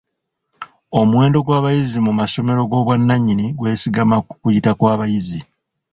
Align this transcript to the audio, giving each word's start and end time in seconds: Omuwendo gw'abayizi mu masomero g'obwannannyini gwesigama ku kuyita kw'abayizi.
Omuwendo 0.99 1.37
gw'abayizi 1.45 1.97
mu 2.05 2.11
masomero 2.19 2.61
g'obwannannyini 2.69 3.45
gwesigama 3.59 4.15
ku 4.27 4.33
kuyita 4.41 4.71
kw'abayizi. 4.79 5.39